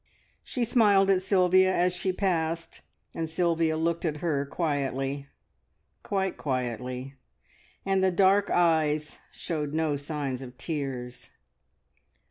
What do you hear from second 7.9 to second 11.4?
the dark eyes showed no signs of tears.